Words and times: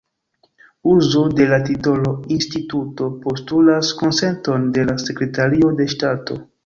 Uzo 0.93 1.19
de 1.39 1.43
la 1.51 1.59
titolo 1.67 2.13
'Instituto' 2.31 3.09
postulas 3.27 3.93
konsenton 4.01 4.67
de 4.79 4.87
la 4.89 4.97
Sekretario 5.05 5.71
de 5.83 5.89
Ŝtato. 5.95 6.41